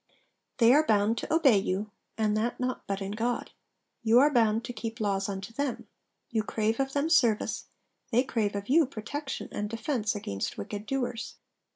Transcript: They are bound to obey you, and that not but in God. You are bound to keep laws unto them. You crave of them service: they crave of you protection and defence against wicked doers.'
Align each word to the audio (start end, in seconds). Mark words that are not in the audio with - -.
They 0.57 0.73
are 0.73 0.83
bound 0.83 1.19
to 1.19 1.31
obey 1.31 1.59
you, 1.59 1.91
and 2.17 2.35
that 2.35 2.59
not 2.59 2.87
but 2.87 3.03
in 3.03 3.11
God. 3.11 3.51
You 4.01 4.17
are 4.17 4.33
bound 4.33 4.63
to 4.65 4.73
keep 4.73 4.99
laws 4.99 5.29
unto 5.29 5.53
them. 5.53 5.85
You 6.31 6.41
crave 6.41 6.79
of 6.79 6.93
them 6.93 7.07
service: 7.07 7.65
they 8.11 8.23
crave 8.23 8.55
of 8.55 8.67
you 8.67 8.87
protection 8.87 9.47
and 9.51 9.69
defence 9.69 10.15
against 10.15 10.57
wicked 10.57 10.87
doers.' 10.87 11.35